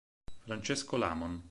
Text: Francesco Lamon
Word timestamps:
Francesco 0.45 0.97
Lamon 0.97 1.37